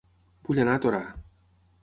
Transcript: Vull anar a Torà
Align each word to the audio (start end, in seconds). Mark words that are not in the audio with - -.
Vull 0.47 0.61
anar 0.63 0.79
a 0.79 0.83
Torà 0.87 1.03